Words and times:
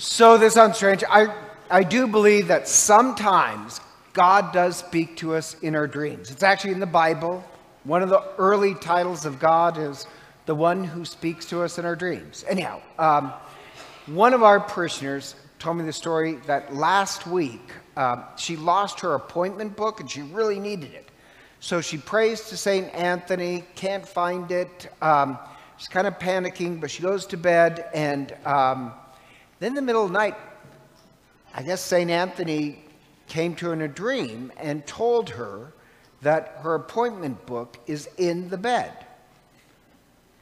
So 0.00 0.38
this 0.38 0.54
sounds 0.54 0.76
strange. 0.76 1.02
I, 1.10 1.34
I 1.68 1.82
do 1.82 2.06
believe 2.06 2.46
that 2.48 2.68
sometimes 2.68 3.80
God 4.12 4.52
does 4.52 4.76
speak 4.76 5.16
to 5.16 5.34
us 5.34 5.56
in 5.60 5.74
our 5.74 5.88
dreams. 5.88 6.30
It's 6.30 6.44
actually 6.44 6.70
in 6.70 6.78
the 6.78 6.86
Bible. 6.86 7.42
One 7.82 8.04
of 8.04 8.08
the 8.08 8.22
early 8.38 8.76
titles 8.76 9.26
of 9.26 9.40
God 9.40 9.76
is 9.76 10.06
the 10.46 10.54
one 10.54 10.84
who 10.84 11.04
speaks 11.04 11.46
to 11.46 11.62
us 11.62 11.80
in 11.80 11.84
our 11.84 11.96
dreams. 11.96 12.44
Anyhow, 12.46 12.80
um, 12.96 13.32
one 14.06 14.34
of 14.34 14.44
our 14.44 14.60
parishioners 14.60 15.34
told 15.58 15.78
me 15.78 15.84
the 15.84 15.92
story 15.92 16.36
that 16.46 16.72
last 16.72 17.26
week 17.26 17.72
uh, 17.96 18.22
she 18.36 18.54
lost 18.54 19.00
her 19.00 19.14
appointment 19.14 19.74
book 19.74 19.98
and 19.98 20.08
she 20.08 20.22
really 20.22 20.60
needed 20.60 20.94
it. 20.94 21.08
So 21.58 21.80
she 21.80 21.98
prays 21.98 22.42
to 22.50 22.56
St. 22.56 22.94
Anthony, 22.94 23.64
can't 23.74 24.06
find 24.06 24.48
it. 24.52 24.90
Um, 25.02 25.40
she's 25.76 25.88
kind 25.88 26.06
of 26.06 26.20
panicking, 26.20 26.80
but 26.80 26.88
she 26.88 27.02
goes 27.02 27.26
to 27.26 27.36
bed. 27.36 27.86
And 27.92 28.32
um, 28.44 28.92
then 29.58 29.70
in 29.70 29.74
the 29.74 29.82
middle 29.82 30.04
of 30.04 30.12
the 30.12 30.18
night, 30.18 30.36
I 31.54 31.62
guess 31.62 31.80
St. 31.80 32.10
Anthony 32.10 32.84
came 33.26 33.54
to 33.56 33.66
her 33.66 33.72
in 33.72 33.82
a 33.82 33.88
dream 33.88 34.52
and 34.56 34.86
told 34.86 35.30
her 35.30 35.72
that 36.22 36.58
her 36.62 36.74
appointment 36.74 37.46
book 37.46 37.78
is 37.86 38.08
in 38.16 38.48
the 38.48 38.58
bed. 38.58 38.92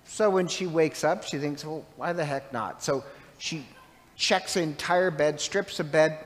So 0.05 0.31
when 0.31 0.47
she 0.47 0.67
wakes 0.67 1.05
up, 1.05 1.25
she 1.25 1.39
thinks, 1.39 1.65
well, 1.65 1.85
why 1.97 2.13
the 2.13 2.25
heck 2.25 2.53
not? 2.53 2.83
So 2.83 3.05
she 3.39 3.67
checks 4.17 4.55
the 4.55 4.63
entire 4.63 5.11
bed, 5.11 5.41
strips 5.41 5.77
the 5.77 5.85
bed, 5.85 6.19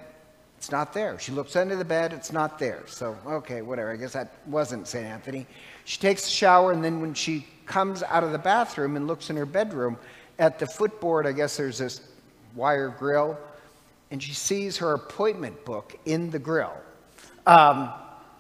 it's 0.61 0.71
not 0.71 0.93
there. 0.93 1.19
She 1.19 1.33
looks 1.33 1.57
under 1.57 1.75
the 1.75 1.87
bed, 1.87 2.13
it's 2.13 2.33
not 2.33 2.59
there. 2.59 2.83
So, 2.87 3.17
okay, 3.27 3.63
whatever. 3.63 3.91
I 3.91 3.97
guess 3.97 4.13
that 4.13 4.35
wasn't 4.47 4.87
St. 4.87 5.07
Anthony. 5.07 5.47
She 5.87 5.99
takes 5.99 6.27
a 6.27 6.31
shower, 6.31 6.73
and 6.73 6.85
then 6.85 7.01
when 7.01 7.15
she 7.15 7.47
comes 7.65 8.03
out 8.03 8.23
of 8.23 8.33
the 8.33 8.39
bathroom 8.39 8.97
and 8.97 9.07
looks 9.07 9.31
in 9.31 9.37
her 9.37 9.47
bedroom, 9.47 9.97
at 10.39 10.59
the 10.59 10.67
footboard, 10.67 11.27
I 11.27 11.33
guess 11.33 11.57
there's 11.57 11.79
this 11.79 12.01
wire 12.55 12.89
grill, 12.89 13.39
and 14.11 14.23
she 14.23 14.35
sees 14.35 14.77
her 14.79 14.95
appointment 14.95 15.65
book 15.65 15.99
in 16.05 16.31
the 16.31 16.39
grill. 16.39 16.77
Um, 17.47 17.93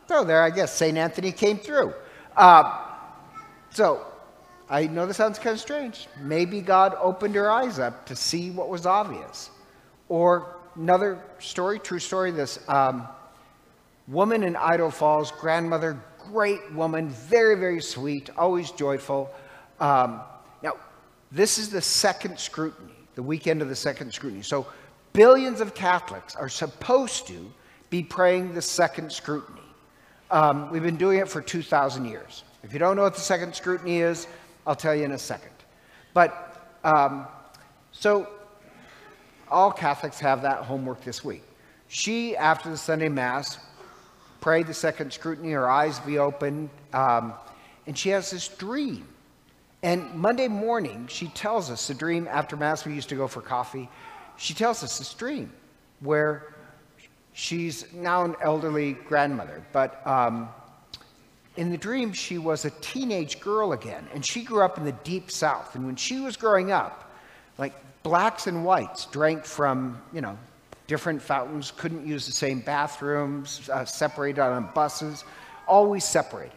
so 0.08 0.24
there, 0.24 0.42
I 0.42 0.50
guess 0.50 0.74
St. 0.74 0.96
Anthony 0.98 1.32
came 1.32 1.58
through. 1.58 1.94
Uh, 2.36 2.78
so 3.70 4.04
I 4.68 4.86
know 4.86 5.06
this 5.06 5.16
sounds 5.16 5.38
kind 5.38 5.54
of 5.54 5.60
strange. 5.60 6.06
Maybe 6.20 6.60
God 6.60 6.96
opened 7.00 7.34
her 7.34 7.50
eyes 7.50 7.78
up 7.78 8.06
to 8.06 8.16
see 8.16 8.50
what 8.50 8.68
was 8.68 8.86
obvious. 8.86 9.50
Or 10.08 10.56
another 10.76 11.18
story, 11.40 11.78
true 11.78 11.98
story, 11.98 12.30
this 12.30 12.60
um, 12.68 13.06
woman 14.06 14.42
in 14.44 14.56
Idaho 14.56 14.90
Falls, 14.90 15.32
grandmother, 15.32 15.98
great 16.32 16.72
woman, 16.72 17.08
very, 17.08 17.56
very 17.56 17.80
sweet, 17.80 18.30
always 18.36 18.70
joyful. 18.70 19.30
Um, 19.80 20.20
now, 20.62 20.74
this 21.32 21.58
is 21.58 21.70
the 21.70 21.80
second 21.80 22.38
scrutiny, 22.38 22.92
the 23.20 23.24
weekend 23.24 23.60
of 23.60 23.68
the 23.68 23.76
second 23.76 24.14
scrutiny. 24.14 24.40
So, 24.40 24.66
billions 25.12 25.60
of 25.60 25.74
Catholics 25.74 26.34
are 26.34 26.48
supposed 26.48 27.26
to 27.26 27.52
be 27.90 28.02
praying 28.02 28.54
the 28.54 28.62
second 28.62 29.12
scrutiny. 29.12 29.60
Um, 30.30 30.70
we've 30.70 30.82
been 30.82 30.96
doing 30.96 31.18
it 31.18 31.28
for 31.28 31.42
2,000 31.42 32.06
years. 32.06 32.44
If 32.62 32.72
you 32.72 32.78
don't 32.78 32.96
know 32.96 33.02
what 33.02 33.14
the 33.14 33.20
second 33.20 33.54
scrutiny 33.54 33.98
is, 33.98 34.26
I'll 34.66 34.74
tell 34.74 34.94
you 34.94 35.04
in 35.04 35.12
a 35.12 35.18
second. 35.18 35.52
But 36.14 36.64
um, 36.82 37.26
so 37.92 38.26
all 39.50 39.70
Catholics 39.70 40.18
have 40.20 40.40
that 40.40 40.60
homework 40.60 41.04
this 41.04 41.22
week. 41.22 41.42
She, 41.88 42.34
after 42.38 42.70
the 42.70 42.78
Sunday 42.78 43.10
Mass, 43.10 43.58
prayed 44.40 44.66
the 44.66 44.72
second 44.72 45.12
scrutiny, 45.12 45.50
her 45.50 45.68
eyes 45.68 45.98
be 46.00 46.16
open, 46.16 46.70
um, 46.94 47.34
and 47.86 47.98
she 47.98 48.08
has 48.08 48.30
this 48.30 48.48
dream. 48.48 49.06
And 49.82 50.14
Monday 50.14 50.48
morning, 50.48 51.06
she 51.08 51.28
tells 51.28 51.70
us 51.70 51.88
the 51.88 51.94
dream 51.94 52.28
after 52.30 52.56
Mass, 52.56 52.84
we 52.84 52.94
used 52.94 53.08
to 53.08 53.14
go 53.14 53.26
for 53.26 53.40
coffee. 53.40 53.88
She 54.36 54.52
tells 54.52 54.82
us 54.82 54.98
this 54.98 55.14
dream 55.14 55.52
where 56.00 56.54
she's 57.32 57.90
now 57.92 58.24
an 58.24 58.36
elderly 58.42 58.92
grandmother, 58.92 59.62
but 59.72 60.06
um, 60.06 60.50
in 61.56 61.70
the 61.70 61.78
dream, 61.78 62.12
she 62.12 62.38
was 62.38 62.64
a 62.64 62.70
teenage 62.82 63.40
girl 63.40 63.72
again, 63.72 64.06
and 64.14 64.24
she 64.24 64.42
grew 64.42 64.62
up 64.62 64.78
in 64.78 64.84
the 64.84 64.92
deep 64.92 65.30
south. 65.30 65.74
And 65.74 65.86
when 65.86 65.96
she 65.96 66.20
was 66.20 66.36
growing 66.36 66.72
up, 66.72 67.12
like 67.58 67.74
blacks 68.02 68.46
and 68.46 68.64
whites 68.64 69.06
drank 69.06 69.44
from, 69.44 70.00
you 70.12 70.20
know, 70.20 70.38
different 70.86 71.22
fountains, 71.22 71.72
couldn't 71.76 72.06
use 72.06 72.26
the 72.26 72.32
same 72.32 72.60
bathrooms, 72.60 73.68
uh, 73.72 73.84
separated 73.84 74.40
on 74.40 74.68
buses, 74.74 75.24
always 75.66 76.04
separated. 76.04 76.56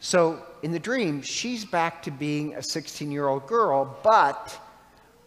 So 0.00 0.42
in 0.62 0.72
the 0.72 0.78
dream, 0.78 1.20
she's 1.20 1.64
back 1.64 2.02
to 2.04 2.10
being 2.10 2.54
a 2.54 2.62
16 2.62 3.12
year 3.12 3.28
old 3.28 3.46
girl, 3.46 3.98
but 4.02 4.58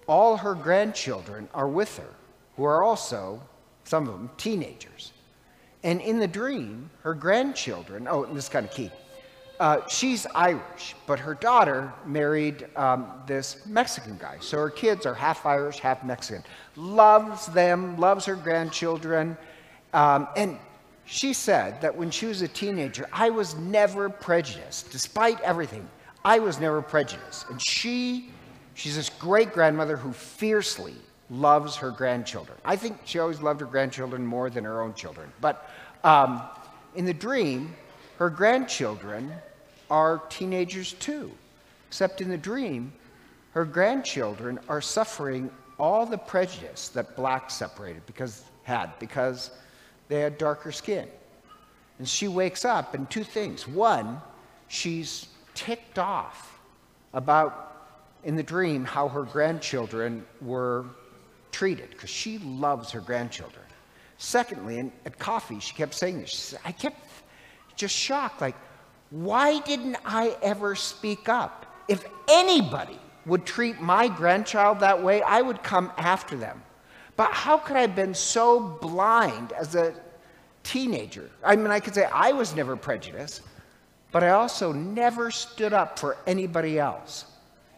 all 0.07 0.35
her 0.35 0.55
grandchildren 0.55 1.47
are 1.53 1.67
with 1.67 1.95
her, 1.97 2.09
who 2.57 2.63
are 2.63 2.83
also, 2.83 3.41
some 3.83 4.07
of 4.07 4.13
them, 4.13 4.29
teenagers. 4.37 5.13
And 5.83 6.01
in 6.01 6.19
the 6.19 6.27
dream, 6.27 6.89
her 7.01 7.13
grandchildren, 7.13 8.07
oh, 8.09 8.23
and 8.23 8.35
this 8.35 8.45
is 8.45 8.49
kind 8.49 8.65
of 8.65 8.71
key, 8.71 8.91
uh, 9.59 9.85
she's 9.87 10.25
Irish, 10.33 10.95
but 11.05 11.19
her 11.19 11.35
daughter 11.35 11.93
married 12.05 12.67
um, 12.75 13.11
this 13.27 13.65
Mexican 13.67 14.17
guy. 14.17 14.37
So 14.39 14.57
her 14.57 14.69
kids 14.69 15.05
are 15.05 15.13
half 15.13 15.45
Irish, 15.45 15.79
half 15.79 16.03
Mexican. 16.03 16.43
Loves 16.75 17.45
them, 17.47 17.97
loves 17.97 18.25
her 18.25 18.35
grandchildren. 18.35 19.37
Um, 19.93 20.27
and 20.35 20.57
she 21.05 21.33
said 21.33 21.81
that 21.81 21.95
when 21.95 22.11
she 22.11 22.25
was 22.25 22.41
a 22.41 22.47
teenager, 22.47 23.07
I 23.11 23.29
was 23.29 23.55
never 23.55 24.09
prejudiced. 24.09 24.91
Despite 24.91 25.39
everything, 25.41 25.87
I 26.23 26.39
was 26.39 26.59
never 26.59 26.81
prejudiced. 26.81 27.49
And 27.49 27.61
she, 27.61 28.29
she's 28.73 28.95
this 28.95 29.09
great 29.09 29.53
grandmother 29.53 29.97
who 29.97 30.13
fiercely 30.13 30.95
loves 31.29 31.75
her 31.77 31.91
grandchildren. 31.91 32.57
I 32.63 32.75
think 32.75 32.99
she 33.05 33.19
always 33.19 33.41
loved 33.41 33.59
her 33.59 33.65
grandchildren 33.65 34.25
more 34.25 34.49
than 34.49 34.63
her 34.63 34.81
own 34.81 34.93
children. 34.93 35.31
But 35.41 35.69
um, 36.03 36.41
in 36.95 37.05
the 37.05 37.13
dream, 37.13 37.75
her 38.17 38.29
grandchildren 38.29 39.33
are 39.89 40.21
teenagers 40.29 40.93
too, 40.93 41.31
except 41.87 42.21
in 42.21 42.29
the 42.29 42.37
dream, 42.37 42.93
her 43.51 43.65
grandchildren 43.65 44.59
are 44.69 44.81
suffering 44.81 45.51
all 45.77 46.05
the 46.05 46.17
prejudice 46.17 46.87
that 46.89 47.15
blacks 47.15 47.53
separated 47.55 48.05
because 48.05 48.43
had 48.63 48.97
because 48.99 49.51
they 50.07 50.19
had 50.19 50.37
darker 50.37 50.71
skin. 50.71 51.07
And 51.99 52.07
she 52.07 52.27
wakes 52.27 52.65
up 52.65 52.93
and 52.93 53.09
two 53.09 53.23
things. 53.23 53.67
One, 53.67 54.21
she's 54.67 55.27
ticked 55.53 55.99
off 55.99 56.59
about 57.13 57.69
in 58.23 58.35
the 58.35 58.43
dream 58.43 58.85
how 58.85 59.07
her 59.07 59.23
grandchildren 59.23 60.25
were 60.41 60.85
treated 61.51 61.89
because 61.91 62.09
she 62.09 62.39
loves 62.39 62.91
her 62.91 63.01
grandchildren. 63.01 63.63
Secondly, 64.17 64.79
and 64.79 64.91
at 65.05 65.19
coffee, 65.19 65.59
she 65.59 65.73
kept 65.73 65.93
saying 65.93 66.21
this. 66.21 66.29
She 66.29 66.37
said, 66.37 66.59
I 66.65 66.71
kept 66.71 66.97
just 67.75 67.95
shocked. 67.95 68.41
Like, 68.41 68.55
why 69.09 69.59
didn't 69.59 69.97
I 70.05 70.35
ever 70.41 70.75
speak 70.75 71.29
up? 71.29 71.65
If 71.87 72.05
anybody 72.29 72.99
would 73.25 73.45
treat 73.45 73.79
my 73.81 74.07
grandchild 74.07 74.79
that 74.79 75.01
way, 75.03 75.21
I 75.21 75.41
would 75.41 75.61
come 75.63 75.91
after 75.97 76.35
them. 76.35 76.61
But 77.15 77.31
how 77.31 77.57
could 77.57 77.75
I 77.75 77.81
have 77.81 77.95
been 77.95 78.13
so 78.13 78.59
blind 78.59 79.51
as 79.51 79.75
a 79.75 79.93
teenager? 80.63 81.29
I 81.43 81.55
mean, 81.55 81.67
I 81.67 81.79
could 81.79 81.93
say 81.93 82.05
I 82.05 82.31
was 82.31 82.55
never 82.55 82.75
prejudiced, 82.75 83.41
but 84.11 84.23
I 84.23 84.29
also 84.29 84.71
never 84.71 85.29
stood 85.29 85.73
up 85.73 85.99
for 85.99 86.17
anybody 86.25 86.79
else. 86.79 87.25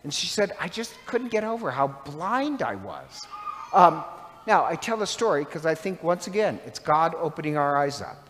And 0.03 0.13
she 0.13 0.27
said, 0.27 0.55
I 0.59 0.67
just 0.67 0.93
couldn't 1.05 1.29
get 1.29 1.43
over 1.43 1.71
how 1.71 1.87
blind 1.87 2.61
I 2.61 2.75
was. 2.75 3.25
Um, 3.73 4.03
now, 4.47 4.63
I 4.65 4.75
tell 4.75 4.97
the 4.97 5.07
story 5.07 5.43
because 5.43 5.65
I 5.65 5.73
think, 5.73 6.03
once 6.03 6.27
again, 6.27 6.59
it's 6.65 6.79
God 6.79 7.15
opening 7.15 7.57
our 7.57 7.77
eyes 7.77 8.01
up. 8.01 8.29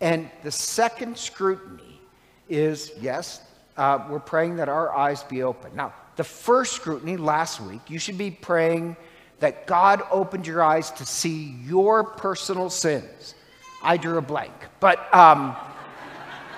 And 0.00 0.30
the 0.42 0.50
second 0.50 1.16
scrutiny 1.18 2.00
is 2.48 2.92
yes, 3.00 3.42
uh, 3.76 4.04
we're 4.08 4.18
praying 4.18 4.56
that 4.56 4.68
our 4.68 4.96
eyes 4.96 5.22
be 5.24 5.42
open. 5.42 5.76
Now, 5.76 5.92
the 6.16 6.24
first 6.24 6.72
scrutiny 6.72 7.16
last 7.16 7.60
week, 7.60 7.80
you 7.88 7.98
should 7.98 8.18
be 8.18 8.30
praying 8.30 8.96
that 9.40 9.66
God 9.66 10.02
opened 10.10 10.46
your 10.46 10.62
eyes 10.62 10.90
to 10.92 11.06
see 11.06 11.56
your 11.64 12.04
personal 12.04 12.70
sins. 12.70 13.34
I 13.82 13.96
drew 13.96 14.18
a 14.18 14.22
blank, 14.22 14.52
but 14.78 15.12
um, 15.14 15.56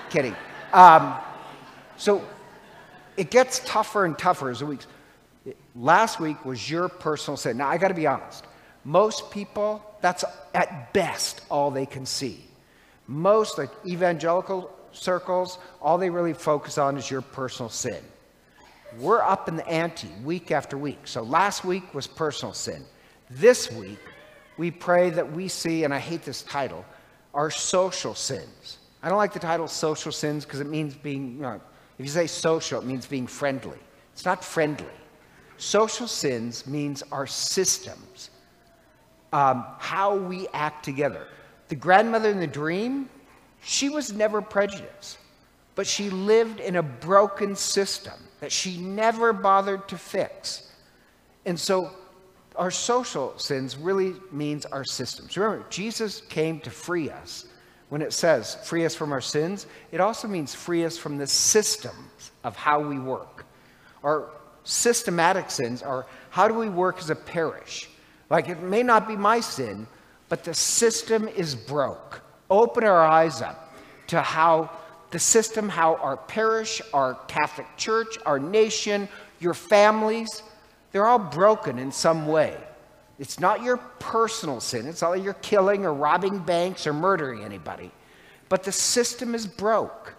kidding. 0.09 0.35
Um, 0.73 1.15
so 1.97 2.23
it 3.17 3.31
gets 3.31 3.59
tougher 3.65 4.05
and 4.05 4.17
tougher 4.17 4.49
as 4.49 4.59
the 4.59 4.65
weeks. 4.65 4.87
Last 5.75 6.19
week 6.19 6.43
was 6.45 6.69
your 6.69 6.89
personal 6.89 7.37
sin. 7.37 7.57
Now, 7.57 7.69
I 7.69 7.77
got 7.77 7.87
to 7.87 7.93
be 7.93 8.07
honest. 8.07 8.45
Most 8.83 9.31
people, 9.31 9.83
that's 10.01 10.25
at 10.53 10.93
best 10.93 11.41
all 11.49 11.71
they 11.71 11.85
can 11.85 12.05
see. 12.05 12.43
Most 13.07 13.57
like 13.57 13.69
evangelical 13.85 14.71
circles, 14.91 15.57
all 15.81 15.97
they 15.97 16.09
really 16.09 16.33
focus 16.33 16.77
on 16.77 16.97
is 16.97 17.09
your 17.09 17.21
personal 17.21 17.69
sin. 17.69 18.01
We're 18.99 19.21
up 19.21 19.47
in 19.47 19.55
the 19.55 19.67
ante 19.67 20.09
week 20.23 20.51
after 20.51 20.77
week. 20.77 20.99
So 21.05 21.23
last 21.23 21.65
week 21.65 21.93
was 21.93 22.07
personal 22.07 22.53
sin. 22.53 22.85
This 23.29 23.71
week, 23.71 23.99
we 24.57 24.69
pray 24.69 25.09
that 25.09 25.31
we 25.31 25.47
see, 25.47 25.83
and 25.83 25.93
I 25.93 25.99
hate 25.99 26.23
this 26.23 26.43
title, 26.43 26.85
our 27.33 27.49
social 27.49 28.13
sins. 28.13 28.77
I 29.01 29.09
don't 29.09 29.17
like 29.17 29.33
the 29.33 29.39
title 29.39 29.67
social 29.67 30.11
sins 30.11 30.45
because 30.45 30.59
it 30.59 30.67
means 30.67 30.95
being, 30.95 31.35
you 31.35 31.41
know, 31.41 31.59
if 31.97 32.05
you 32.05 32.11
say 32.11 32.27
social, 32.27 32.79
it 32.79 32.85
means 32.85 33.05
being 33.05 33.27
friendly. 33.27 33.77
It's 34.13 34.25
not 34.25 34.43
friendly. 34.43 34.85
Social 35.57 36.07
sins 36.07 36.67
means 36.67 37.03
our 37.11 37.27
systems, 37.27 38.29
um, 39.31 39.65
how 39.79 40.15
we 40.15 40.47
act 40.53 40.85
together. 40.85 41.27
The 41.69 41.75
grandmother 41.75 42.29
in 42.29 42.39
the 42.39 42.47
dream, 42.47 43.09
she 43.63 43.89
was 43.89 44.13
never 44.13 44.41
prejudiced, 44.41 45.17
but 45.75 45.87
she 45.87 46.09
lived 46.09 46.59
in 46.59 46.75
a 46.75 46.83
broken 46.83 47.55
system 47.55 48.13
that 48.39 48.51
she 48.51 48.77
never 48.77 49.33
bothered 49.33 49.87
to 49.87 49.97
fix. 49.97 50.71
And 51.45 51.59
so 51.59 51.91
our 52.55 52.71
social 52.71 53.37
sins 53.37 53.77
really 53.77 54.15
means 54.31 54.65
our 54.65 54.83
systems. 54.83 55.35
Remember, 55.37 55.65
Jesus 55.69 56.21
came 56.21 56.59
to 56.61 56.69
free 56.69 57.09
us. 57.09 57.45
When 57.89 58.01
it 58.01 58.13
says 58.13 58.55
free 58.63 58.85
us 58.85 58.95
from 58.95 59.11
our 59.11 59.21
sins, 59.21 59.67
it 59.91 59.99
also 59.99 60.27
means 60.27 60.55
free 60.55 60.83
us 60.83 60.97
from 60.97 61.17
the 61.17 61.27
systems 61.27 62.31
of 62.43 62.55
how 62.55 62.79
we 62.79 62.97
work. 62.99 63.45
Our 64.03 64.29
systematic 64.63 65.51
sins 65.51 65.83
are 65.83 66.05
how 66.29 66.47
do 66.47 66.53
we 66.53 66.69
work 66.69 66.97
as 66.99 67.09
a 67.09 67.15
parish? 67.15 67.89
Like 68.29 68.49
it 68.49 68.61
may 68.61 68.83
not 68.83 69.07
be 69.07 69.15
my 69.15 69.39
sin, 69.39 69.87
but 70.29 70.43
the 70.43 70.53
system 70.53 71.27
is 71.27 71.53
broke. 71.53 72.21
Open 72.49 72.83
our 72.83 73.05
eyes 73.05 73.41
up 73.41 73.75
to 74.07 74.21
how 74.21 74.71
the 75.13 75.19
system, 75.19 75.69
how 75.69 75.95
our 75.97 76.17
parish, 76.17 76.81
our 76.91 77.13
Catholic 77.27 77.67
Church, 77.77 78.17
our 78.25 78.39
nation, 78.39 79.07
your 79.39 79.53
families, 79.53 80.41
they're 80.91 81.05
all 81.05 81.19
broken 81.19 81.77
in 81.77 81.91
some 81.91 82.25
way. 82.25 82.57
It's 83.19 83.39
not 83.39 83.61
your 83.61 83.77
personal 83.77 84.59
sin. 84.59 84.87
It's 84.87 85.03
not 85.03 85.11
like 85.11 85.23
you're 85.23 85.35
killing 85.35 85.85
or 85.85 85.93
robbing 85.93 86.39
banks 86.39 86.87
or 86.87 86.93
murdering 86.93 87.43
anybody. 87.43 87.91
But 88.49 88.63
the 88.63 88.71
system 88.71 89.35
is 89.35 89.45
broke. 89.45 90.15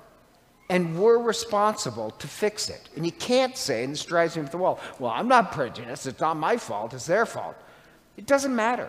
And 0.71 0.97
we're 0.97 1.19
responsible 1.19 2.13
to 2.13 2.29
fix 2.29 2.71
it. 2.71 2.89
And 2.95 3.05
you 3.05 3.13
can't 3.13 3.57
say, 3.57 3.83
and 3.83 3.93
this 3.93 4.05
drives 4.05 4.37
me 4.37 4.45
up 4.45 4.51
the 4.53 4.59
wall, 4.59 4.79
well, 5.01 5.11
I'm 5.11 5.27
not 5.27 5.51
prejudiced. 5.51 6.07
It's 6.07 6.21
not 6.21 6.37
my 6.37 6.57
fault. 6.57 6.95
It's 6.95 7.07
their 7.07 7.27
fault. 7.27 7.57
It 8.17 8.27
doesn't 8.27 8.55
matter. 8.55 8.89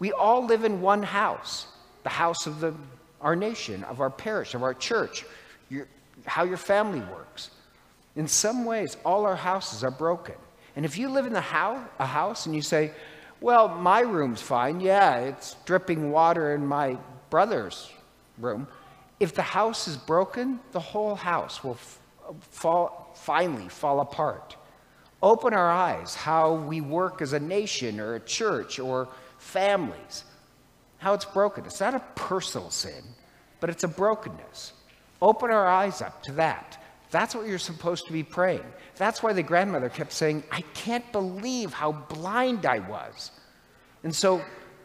We 0.00 0.10
all 0.10 0.44
live 0.44 0.64
in 0.64 0.80
one 0.80 1.04
house 1.04 1.68
the 2.02 2.08
house 2.08 2.46
of 2.48 2.58
the, 2.58 2.74
our 3.22 3.36
nation, 3.36 3.84
of 3.84 4.00
our 4.00 4.10
parish, 4.10 4.54
of 4.54 4.62
our 4.62 4.74
church, 4.74 5.24
your, 5.70 5.86
how 6.26 6.44
your 6.44 6.56
family 6.56 7.00
works. 7.00 7.50
In 8.16 8.28
some 8.28 8.64
ways, 8.64 8.96
all 9.04 9.24
our 9.24 9.36
houses 9.36 9.82
are 9.82 9.90
broken. 9.90 10.34
And 10.76 10.84
if 10.84 10.98
you 10.98 11.08
live 11.08 11.26
in 11.26 11.32
the 11.32 11.38
a 11.38 12.06
house 12.06 12.46
and 12.46 12.54
you 12.54 12.62
say, 12.62 12.92
well, 13.40 13.68
my 13.68 14.00
room's 14.00 14.40
fine. 14.40 14.80
Yeah, 14.80 15.16
it's 15.16 15.56
dripping 15.64 16.10
water 16.12 16.54
in 16.54 16.66
my 16.66 16.96
brother's 17.28 17.90
room. 18.38 18.68
If 19.18 19.34
the 19.34 19.42
house 19.42 19.88
is 19.88 19.96
broken, 19.96 20.60
the 20.70 20.80
whole 20.80 21.14
house 21.14 21.64
will 21.64 21.78
fall, 22.40 23.12
finally 23.14 23.68
fall 23.68 24.00
apart. 24.00 24.56
Open 25.22 25.54
our 25.54 25.70
eyes 25.70 26.14
how 26.14 26.54
we 26.54 26.80
work 26.80 27.22
as 27.22 27.32
a 27.32 27.40
nation 27.40 28.00
or 28.00 28.14
a 28.14 28.20
church 28.20 28.78
or 28.78 29.08
families, 29.38 30.24
how 31.02 31.14
it's 31.14 31.24
broken. 31.24 31.64
It's 31.66 31.80
not 31.80 31.94
a 31.94 32.02
personal 32.14 32.70
sin, 32.70 33.02
but 33.60 33.70
it's 33.70 33.82
a 33.82 33.88
brokenness. 33.88 34.72
Open 35.20 35.50
our 35.50 35.66
eyes 35.66 36.00
up 36.00 36.22
to 36.24 36.32
that. 36.32 36.82
That's 37.10 37.34
what 37.34 37.46
you're 37.46 37.58
supposed 37.58 38.06
to 38.06 38.12
be 38.12 38.22
praying. 38.22 38.64
That's 38.96 39.22
why 39.22 39.32
the 39.32 39.42
grandmother 39.42 39.88
kept 39.88 40.12
saying, 40.12 40.44
I 40.50 40.60
can't 40.74 41.10
believe 41.12 41.72
how 41.72 41.92
blind 41.92 42.66
I 42.66 42.78
was. 42.78 43.32
And 44.04 44.14
so 44.14 44.42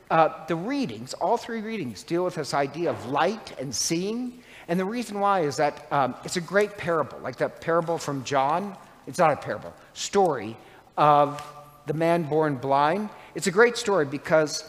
uh, 0.10 0.46
the 0.48 0.56
readings, 0.56 1.14
all 1.14 1.38
three 1.38 1.62
readings, 1.62 2.04
deal 2.04 2.26
with 2.26 2.36
this 2.36 2.54
idea 2.54 2.90
of 2.90 3.06
light 3.06 3.54
and 3.60 3.74
seeing. 3.74 4.42
And 4.68 4.80
the 4.80 4.86
reason 4.86 5.20
why 5.20 5.42
is 5.42 5.58
that 5.58 5.86
um, 5.92 6.16
it's 6.26 6.38
a 6.38 6.42
great 6.42 6.78
parable, 6.78 7.20
like 7.20 7.38
that 7.38 7.62
parable 7.62 7.98
from 8.00 8.24
John. 8.24 8.76
It's 9.06 9.20
not 9.20 9.32
a 9.32 9.38
parable, 9.38 9.74
story 9.94 10.58
of 10.98 11.42
the 11.86 11.94
man 11.94 12.24
born 12.24 12.56
blind. 12.56 13.10
It's 13.36 13.48
a 13.48 13.52
great 13.52 13.78
story 13.78 14.06
because 14.06 14.64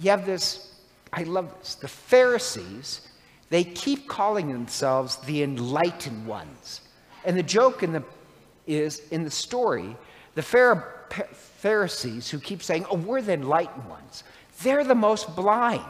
you 0.00 0.10
have 0.10 0.26
this, 0.26 0.73
I 1.16 1.22
love 1.22 1.54
this. 1.60 1.76
The 1.76 1.88
Pharisees, 1.88 3.08
they 3.48 3.62
keep 3.62 4.08
calling 4.08 4.52
themselves 4.52 5.16
the 5.18 5.44
enlightened 5.44 6.26
ones. 6.26 6.80
And 7.24 7.38
the 7.38 7.42
joke 7.42 7.84
in 7.84 7.92
the, 7.92 8.02
is 8.66 9.00
in 9.12 9.22
the 9.22 9.30
story, 9.30 9.96
the 10.34 10.42
Pharisees 10.42 12.28
who 12.28 12.40
keep 12.40 12.62
saying, 12.62 12.84
oh, 12.90 12.96
we're 12.96 13.22
the 13.22 13.34
enlightened 13.34 13.88
ones, 13.88 14.24
they're 14.62 14.82
the 14.82 14.94
most 14.94 15.36
blind. 15.36 15.82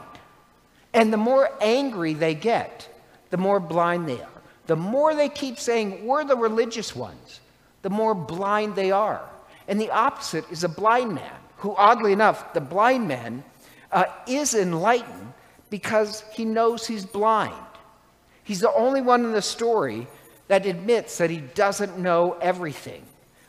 And 0.93 1.11
the 1.11 1.17
more 1.17 1.49
angry 1.59 2.13
they 2.13 2.35
get, 2.35 2.87
the 3.31 3.37
more 3.37 3.59
blind 3.59 4.07
they 4.07 4.21
are. 4.21 4.29
The 4.67 4.75
more 4.75 5.15
they 5.15 5.29
keep 5.29 5.59
saying, 5.59 6.05
we're 6.05 6.23
the 6.23 6.37
religious 6.37 6.95
ones, 6.95 7.41
the 7.81 7.89
more 7.89 8.13
blind 8.13 8.75
they 8.75 8.91
are. 8.91 9.27
And 9.67 9.81
the 9.81 9.89
opposite 9.89 10.45
is 10.51 10.63
a 10.63 10.69
blind 10.69 11.15
man, 11.15 11.35
who, 11.57 11.75
oddly 11.75 12.13
enough, 12.13 12.53
the 12.53 12.61
blind 12.61 13.07
man 13.07 13.43
uh, 13.95 14.05
is 14.27 14.53
enlightened 14.53 15.33
because 15.69 16.23
he 16.33 16.43
knows 16.43 16.85
he's 16.85 17.05
blind. 17.05 17.55
He's 18.43 18.59
the 18.59 18.73
only 18.73 19.01
one 19.01 19.23
in 19.23 19.31
the 19.31 19.41
story 19.41 20.05
that 20.49 20.65
admits 20.65 21.17
that 21.17 21.29
he 21.29 21.37
doesn't 21.37 21.97
know 21.97 22.37
everything. 22.41 23.03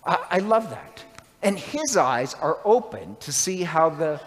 I, 0.07 0.19
I 0.31 0.39
love 0.39 0.71
that. 0.71 1.05
And 1.43 1.59
his 1.59 1.97
eyes 1.97 2.35
are 2.35 2.59
open 2.65 3.17
to 3.21 3.33
see 3.33 3.65
how 3.65 3.91
the 3.91 4.21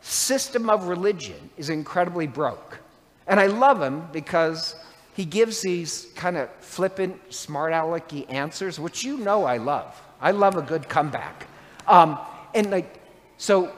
system 0.00 0.70
of 0.70 0.88
religion 0.88 1.50
is 1.58 1.68
incredibly 1.68 2.26
broke. 2.26 2.78
And 3.26 3.38
I 3.38 3.46
love 3.46 3.80
him 3.80 4.08
because 4.12 4.76
he 5.14 5.26
gives 5.26 5.60
these 5.60 6.08
kind 6.16 6.38
of 6.38 6.48
flippant, 6.60 7.32
smart 7.32 7.72
alecky 7.72 8.30
answers, 8.32 8.80
which 8.80 9.04
you 9.04 9.18
know 9.18 9.44
I 9.44 9.58
love. 9.58 10.00
I 10.22 10.30
love 10.30 10.56
a 10.56 10.62
good 10.62 10.88
comeback. 10.88 11.46
Um, 11.86 12.18
and 12.54 12.70
like, 12.70 12.98
so 13.36 13.72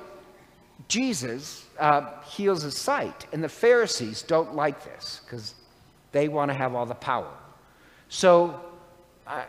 Jesus 0.87 1.67
uh, 1.79 2.23
heals 2.23 2.63
his 2.63 2.77
sight, 2.77 3.27
and 3.33 3.43
the 3.43 3.49
Pharisees 3.49 4.23
don't 4.23 4.55
like 4.55 4.85
this 4.85 5.21
because 5.25 5.55
they 6.13 6.29
want 6.29 6.51
to 6.51 6.55
have 6.57 6.75
all 6.75 6.87
the 6.87 6.95
power. 6.95 7.33
So 8.09 8.61
I, 9.27 9.45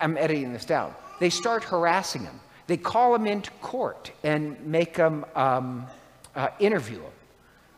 I'm 0.00 0.18
editing 0.18 0.52
this 0.52 0.64
down. 0.64 0.94
They 1.20 1.30
start 1.30 1.64
harassing 1.64 2.24
him. 2.24 2.40
They 2.66 2.76
call 2.76 3.14
him 3.14 3.26
into 3.26 3.50
court 3.62 4.10
and 4.22 4.60
make 4.66 4.96
him 4.96 5.24
um, 5.34 5.86
uh, 6.34 6.48
interview 6.58 6.98
him. 6.98 7.12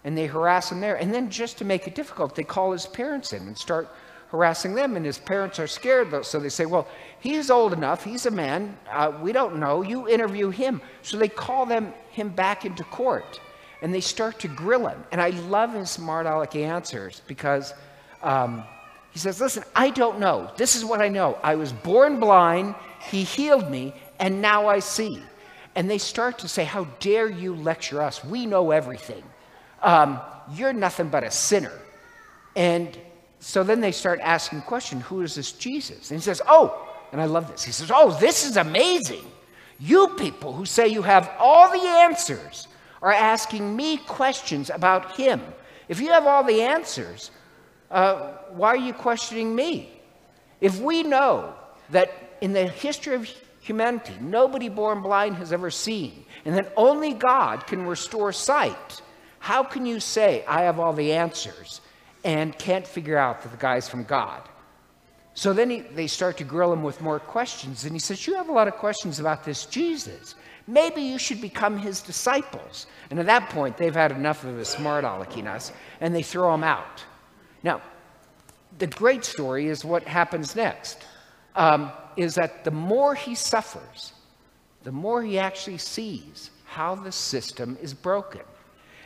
And 0.04 0.16
they 0.16 0.26
harass 0.26 0.70
him 0.70 0.81
there. 0.81 0.96
And 0.96 1.12
then, 1.12 1.31
just 1.31 1.58
to 1.58 1.64
make 1.64 1.87
it 1.87 1.94
difficult, 1.94 2.37
they 2.37 2.44
call 2.44 2.72
his 2.72 2.87
parents 2.87 3.32
in 3.32 3.42
and 3.42 3.58
start 3.58 3.88
harassing 4.28 4.75
them. 4.75 4.96
And 4.96 5.05
his 5.05 5.19
parents 5.19 5.58
are 5.58 5.67
scared. 5.67 6.25
So 6.25 6.38
they 6.38 6.49
say, 6.49 6.67
Well, 6.67 6.88
he's 7.20 7.50
old 7.50 7.73
enough. 7.73 8.05
He's 8.05 8.26
a 8.26 8.31
man. 8.31 8.76
Uh, 8.90 9.12
we 9.20 9.32
don't 9.32 9.56
know. 9.56 9.82
You 9.82 10.08
interview 10.08 10.50
him. 10.50 10.81
So 11.02 11.17
they 11.17 11.28
call 11.28 11.67
them, 11.67 11.93
him 12.11 12.28
back 12.28 12.64
into 12.64 12.84
court. 12.84 13.40
And 13.83 13.92
they 13.92 14.00
start 14.00 14.38
to 14.40 14.49
grill 14.49 14.87
him. 14.87 15.04
And 15.12 15.21
I 15.21 15.30
love 15.30 15.75
his 15.75 15.90
smart 15.90 16.26
aleck 16.26 16.56
answers 16.56 17.23
because. 17.26 17.75
Um, 18.23 18.64
he 19.16 19.21
says, 19.21 19.40
Listen, 19.40 19.64
I 19.75 19.88
don't 19.88 20.18
know. 20.18 20.50
This 20.59 20.76
is 20.76 20.85
what 20.85 21.00
I 21.00 21.09
know. 21.09 21.38
I 21.42 21.54
was 21.54 21.73
born 21.73 22.21
blind, 22.21 22.75
he 23.11 23.23
healed 23.23 23.71
me, 23.71 23.95
and 24.18 24.42
now 24.42 24.68
I 24.68 24.80
see. 24.80 25.23
And 25.75 25.88
they 25.88 25.97
start 25.97 26.38
to 26.40 26.49
say, 26.49 26.64
How 26.64 26.85
dare 27.00 27.26
you 27.26 27.54
lecture 27.54 28.02
us? 28.02 28.23
We 28.23 28.45
know 28.45 28.73
everything. 28.73 29.23
Um, 29.83 30.21
you're 30.52 30.75
nothing 30.75 31.09
but 31.09 31.25
a 31.25 31.30
sinner. 31.30 31.73
And 32.56 32.99
so 33.40 33.62
then 33.62 33.81
they 33.81 33.93
start 33.93 34.21
asking 34.23 34.62
question, 34.62 35.00
Who 35.00 35.23
is 35.23 35.35
this 35.35 35.52
Jesus? 35.52 36.11
And 36.11 36.21
he 36.21 36.25
says, 36.25 36.43
Oh, 36.49 36.87
and 37.12 37.21
I 37.21 37.26
love 37.26 37.50
this. 37.50 37.62
He 37.64 37.73
says, 37.73 37.90
Oh, 37.95 38.16
this 38.19 38.45
is 38.45 38.57
amazing. 38.57 39.25
You 39.78 40.09
people 40.16 40.52
who 40.52 40.64
say 40.64 40.88
you 40.88 41.02
have 41.02 41.31
all 41.38 41.71
the 41.71 41.87
answers 41.87 42.69
are 43.02 43.12
asking 43.12 43.76
me 43.76 43.99
questions 43.99 44.71
about 44.71 45.16
him. 45.16 45.40
If 45.88 46.00
you 46.00 46.09
have 46.09 46.26
all 46.26 46.43
the 46.43 46.62
answers, 46.62 47.31
uh, 47.90 48.33
why 48.50 48.69
are 48.69 48.76
you 48.76 48.93
questioning 48.93 49.55
me? 49.55 50.00
If 50.61 50.81
we 50.81 51.02
know 51.02 51.55
that 51.90 52.38
in 52.40 52.52
the 52.52 52.66
history 52.66 53.14
of 53.14 53.31
humanity, 53.61 54.14
nobody 54.21 54.69
born 54.69 55.02
blind 55.02 55.37
has 55.37 55.52
ever 55.52 55.71
seen, 55.71 56.25
and 56.45 56.57
that 56.57 56.73
only 56.76 57.12
God 57.12 57.66
can 57.66 57.87
restore 57.87 58.33
sight, 58.33 59.02
how 59.38 59.62
can 59.62 59.87
you 59.87 60.00
say, 60.00 60.45
I 60.49 60.62
have 60.62 60.81
all 60.81 60.93
the 60.93 61.12
answers, 61.12 61.81
and 62.26 62.59
can't 62.59 62.85
figure 62.85 63.16
out 63.16 63.42
that 63.42 63.52
the 63.52 63.56
guy's 63.56 63.88
from 63.88 64.02
God? 64.02 64.42
So 65.35 65.52
then 65.52 65.71
he, 65.71 65.80
they 65.80 66.09
start 66.09 66.38
to 66.38 66.45
grill 66.45 66.73
him 66.73 66.83
with 66.83 67.00
more 67.00 67.21
questions, 67.21 67.85
and 67.85 67.92
he 67.92 68.00
says, 68.00 68.26
You 68.26 68.35
have 68.35 68.49
a 68.49 68.52
lot 68.52 68.66
of 68.66 68.75
questions 68.75 69.21
about 69.21 69.45
this 69.45 69.64
Jesus. 69.66 70.35
Maybe 70.66 71.02
you 71.02 71.18
should 71.18 71.40
become 71.40 71.78
his 71.78 72.00
disciples. 72.00 72.87
And 73.11 73.21
at 73.21 73.26
that 73.26 73.50
point, 73.50 73.76
they've 73.76 73.95
had 73.95 74.11
enough 74.11 74.42
of 74.42 74.56
his 74.56 74.68
smart 74.68 75.04
aleckinas, 75.04 75.71
and 76.00 76.12
they 76.12 76.23
throw 76.23 76.52
him 76.52 76.64
out. 76.64 77.04
Now, 77.62 77.80
the 78.78 78.88
great 78.88 79.25
story 79.25 79.68
is 79.68 79.85
what 79.85 80.02
happens 80.02 80.56
next. 80.56 81.04
Um, 81.54 81.92
is 82.16 82.35
that 82.35 82.64
the 82.64 82.71
more 82.73 83.14
he 83.14 83.35
suffers, 83.35 84.12
the 84.83 84.90
more 84.92 85.23
he 85.23 85.38
actually 85.38 85.78
sees 85.78 86.50
how 86.64 86.95
the 86.97 87.12
system 87.12 87.78
is 87.80 87.95
broken. 87.95 88.42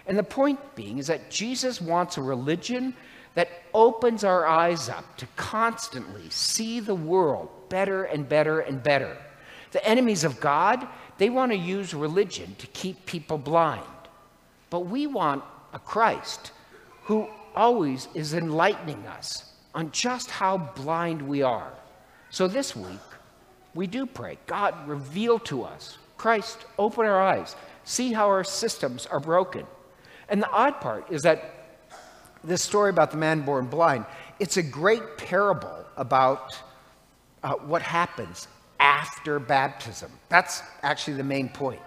And 0.06 0.18
the 0.18 0.22
point 0.22 0.58
being 0.74 0.98
is 0.98 1.08
that 1.08 1.30
Jesus 1.30 1.80
wants 1.80 2.16
a 2.16 2.22
religion 2.22 2.94
that 3.34 3.48
opens 3.72 4.24
our 4.24 4.46
eyes 4.46 4.88
up 4.88 5.16
to 5.16 5.26
constantly 5.36 6.28
see 6.30 6.80
the 6.80 6.94
world 6.94 7.48
better 7.68 8.04
and 8.04 8.28
better 8.28 8.60
and 8.60 8.82
better. 8.82 9.16
The 9.72 9.84
enemies 9.86 10.24
of 10.24 10.40
God, 10.40 10.86
they 11.18 11.30
want 11.30 11.52
to 11.52 11.58
use 11.58 11.94
religion 11.94 12.56
to 12.58 12.66
keep 12.68 13.06
people 13.06 13.38
blind. 13.38 13.84
But 14.68 14.80
we 14.80 15.06
want 15.06 15.44
a 15.72 15.78
Christ 15.78 16.52
who 17.04 17.28
always 17.54 18.08
is 18.14 18.34
enlightening 18.34 19.06
us 19.06 19.52
on 19.74 19.90
just 19.92 20.30
how 20.30 20.58
blind 20.58 21.22
we 21.22 21.42
are. 21.42 21.72
So 22.30 22.48
this 22.48 22.74
week, 22.74 22.98
we 23.74 23.86
do 23.86 24.06
pray 24.06 24.38
God, 24.46 24.74
reveal 24.88 25.38
to 25.40 25.62
us. 25.62 25.98
Christ, 26.16 26.58
open 26.78 27.06
our 27.06 27.20
eyes. 27.20 27.56
See 27.84 28.12
how 28.12 28.26
our 28.26 28.44
systems 28.44 29.06
are 29.06 29.20
broken. 29.20 29.66
And 30.28 30.42
the 30.42 30.50
odd 30.50 30.80
part 30.80 31.10
is 31.10 31.22
that 31.22 31.59
this 32.42 32.62
story 32.62 32.90
about 32.90 33.10
the 33.10 33.16
man 33.16 33.42
born 33.42 33.66
blind, 33.66 34.04
it's 34.38 34.56
a 34.56 34.62
great 34.62 35.18
parable 35.18 35.84
about 35.96 36.58
uh, 37.42 37.54
what 37.54 37.82
happens 37.82 38.48
after 38.78 39.38
baptism. 39.38 40.10
That's 40.28 40.62
actually 40.82 41.16
the 41.16 41.24
main 41.24 41.48
point. 41.48 41.80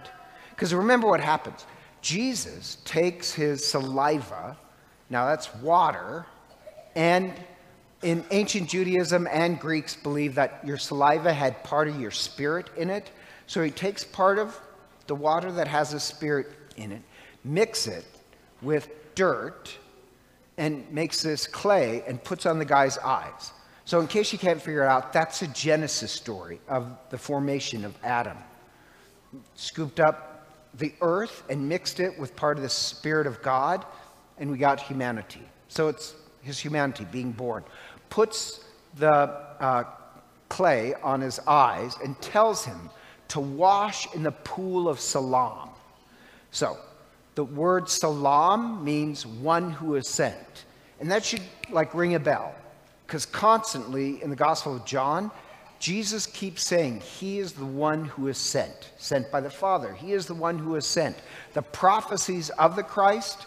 Because 0.50 0.72
remember 0.72 1.08
what 1.08 1.20
happens 1.20 1.66
Jesus 2.00 2.76
takes 2.84 3.32
his 3.32 3.66
saliva, 3.66 4.56
now 5.08 5.26
that's 5.26 5.54
water, 5.56 6.26
and 6.94 7.32
in 8.02 8.22
ancient 8.30 8.68
Judaism 8.68 9.26
and 9.30 9.58
Greeks 9.58 9.96
believe 9.96 10.34
that 10.34 10.60
your 10.64 10.76
saliva 10.76 11.32
had 11.32 11.64
part 11.64 11.88
of 11.88 11.98
your 11.98 12.10
spirit 12.10 12.68
in 12.76 12.90
it. 12.90 13.10
So 13.46 13.62
he 13.62 13.70
takes 13.70 14.04
part 14.04 14.38
of 14.38 14.60
the 15.06 15.14
water 15.14 15.50
that 15.52 15.66
has 15.68 15.94
a 15.94 16.00
spirit 16.00 16.48
in 16.76 16.92
it, 16.92 17.00
mix 17.42 17.86
it 17.86 18.04
with 18.60 18.88
dirt, 19.14 19.74
and 20.56 20.90
makes 20.90 21.22
this 21.22 21.46
clay 21.46 22.02
and 22.06 22.22
puts 22.22 22.46
on 22.46 22.58
the 22.58 22.64
guy's 22.64 22.98
eyes. 22.98 23.52
So, 23.84 24.00
in 24.00 24.06
case 24.06 24.32
you 24.32 24.38
can't 24.38 24.60
figure 24.60 24.84
it 24.84 24.88
out, 24.88 25.12
that's 25.12 25.42
a 25.42 25.46
Genesis 25.48 26.10
story 26.10 26.60
of 26.68 26.96
the 27.10 27.18
formation 27.18 27.84
of 27.84 27.94
Adam. 28.02 28.38
Scooped 29.56 30.00
up 30.00 30.46
the 30.74 30.94
earth 31.00 31.42
and 31.50 31.68
mixed 31.68 32.00
it 32.00 32.18
with 32.18 32.34
part 32.34 32.56
of 32.56 32.62
the 32.62 32.68
Spirit 32.68 33.26
of 33.26 33.42
God, 33.42 33.84
and 34.38 34.50
we 34.50 34.56
got 34.56 34.80
humanity. 34.80 35.42
So, 35.68 35.88
it's 35.88 36.14
his 36.42 36.58
humanity 36.58 37.06
being 37.10 37.32
born. 37.32 37.62
Puts 38.08 38.64
the 38.96 39.12
uh, 39.12 39.84
clay 40.48 40.94
on 41.02 41.20
his 41.20 41.38
eyes 41.40 41.96
and 42.02 42.20
tells 42.22 42.64
him 42.64 42.88
to 43.28 43.40
wash 43.40 44.12
in 44.14 44.22
the 44.22 44.32
pool 44.32 44.88
of 44.88 45.00
Siloam. 45.00 45.70
So, 46.52 46.78
the 47.34 47.44
word 47.44 47.88
Siloam 47.88 48.84
means 48.84 49.26
one 49.26 49.70
who 49.70 49.96
is 49.96 50.08
sent. 50.08 50.64
And 51.00 51.10
that 51.10 51.24
should 51.24 51.42
like 51.70 51.94
ring 51.94 52.14
a 52.14 52.20
bell. 52.20 52.54
Because 53.06 53.26
constantly 53.26 54.22
in 54.22 54.30
the 54.30 54.36
Gospel 54.36 54.76
of 54.76 54.84
John, 54.84 55.30
Jesus 55.78 56.26
keeps 56.26 56.64
saying, 56.64 57.00
He 57.00 57.38
is 57.38 57.52
the 57.52 57.66
one 57.66 58.04
who 58.06 58.28
is 58.28 58.38
sent, 58.38 58.92
sent 58.96 59.30
by 59.30 59.40
the 59.40 59.50
Father. 59.50 59.92
He 59.92 60.12
is 60.12 60.26
the 60.26 60.34
one 60.34 60.58
who 60.58 60.76
is 60.76 60.86
sent. 60.86 61.16
The 61.52 61.62
prophecies 61.62 62.50
of 62.50 62.76
the 62.76 62.82
Christ 62.82 63.46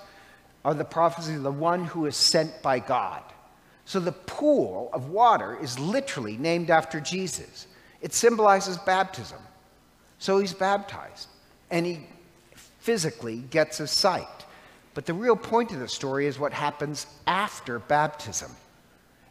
are 0.64 0.74
the 0.74 0.86
prophecies 0.86 1.38
of 1.38 1.44
the 1.44 1.52
one 1.52 1.86
who 1.86 2.06
is 2.06 2.16
sent 2.16 2.62
by 2.62 2.80
God. 2.80 3.24
So 3.86 4.00
the 4.00 4.12
pool 4.12 4.90
of 4.92 5.10
water 5.10 5.58
is 5.62 5.80
literally 5.80 6.36
named 6.38 6.70
after 6.70 7.00
Jesus. 7.00 7.68
It 8.02 8.14
symbolizes 8.14 8.78
baptism. 8.78 9.40
So 10.20 10.40
he's 10.40 10.54
baptized 10.54 11.30
and 11.72 11.86
he 11.86 12.02
physically 12.88 13.40
gets 13.50 13.80
his 13.80 13.92
sight. 13.92 14.46
But 14.94 15.06
the 15.06 15.14
real 15.14 15.36
point 15.36 15.74
of 15.74 15.82
the 15.82 15.90
story 15.90 16.26
is 16.26 16.40
what 16.40 16.54
happens 16.54 17.06
after 17.28 17.80
baptism. 17.80 18.50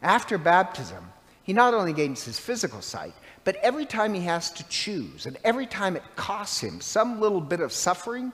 After 0.03 0.37
baptism, 0.37 1.03
he 1.43 1.55
not 1.55 1.73
only 1.73 1.95
gains 1.95 2.23
his 2.23 2.39
physical 2.39 2.83
sight, 2.83 3.15
but 3.45 3.57
every 3.63 3.87
time 3.87 4.13
he 4.13 4.21
has 4.21 4.51
to 4.51 4.69
choose, 4.69 5.25
and 5.25 5.39
every 5.43 5.65
time 5.65 5.97
it 5.97 6.03
costs 6.17 6.61
him 6.61 6.83
some 6.83 7.19
little 7.19 7.41
bit 7.41 7.61
of 7.61 7.73
suffering, 7.73 8.31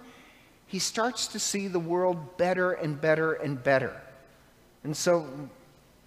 he 0.66 0.80
starts 0.80 1.28
to 1.28 1.38
see 1.38 1.68
the 1.68 1.78
world 1.78 2.36
better 2.36 2.72
and 2.72 3.00
better 3.00 3.34
and 3.34 3.62
better. 3.62 3.94
And 4.82 4.96
so, 4.96 5.28